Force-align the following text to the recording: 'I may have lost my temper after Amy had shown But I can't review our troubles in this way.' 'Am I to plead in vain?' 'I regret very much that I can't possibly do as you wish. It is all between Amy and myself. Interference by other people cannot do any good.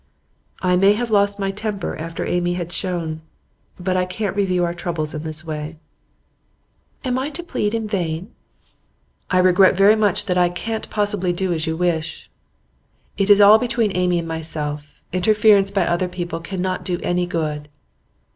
'I 0.63 0.77
may 0.77 0.93
have 0.93 1.11
lost 1.11 1.37
my 1.37 1.51
temper 1.51 1.95
after 1.95 2.25
Amy 2.25 2.55
had 2.55 2.73
shown 2.73 3.21
But 3.79 3.95
I 3.95 4.05
can't 4.07 4.35
review 4.35 4.65
our 4.65 4.73
troubles 4.73 5.13
in 5.13 5.21
this 5.21 5.45
way.' 5.45 5.77
'Am 7.05 7.19
I 7.19 7.29
to 7.29 7.43
plead 7.43 7.75
in 7.75 7.87
vain?' 7.87 8.33
'I 9.29 9.37
regret 9.37 9.77
very 9.77 9.95
much 9.95 10.25
that 10.25 10.39
I 10.39 10.49
can't 10.49 10.89
possibly 10.89 11.31
do 11.33 11.53
as 11.53 11.67
you 11.67 11.77
wish. 11.77 12.31
It 13.15 13.29
is 13.29 13.39
all 13.39 13.59
between 13.59 13.95
Amy 13.95 14.17
and 14.17 14.27
myself. 14.27 15.03
Interference 15.13 15.69
by 15.69 15.85
other 15.85 16.07
people 16.07 16.39
cannot 16.39 16.83
do 16.83 16.99
any 17.03 17.27
good. 17.27 17.69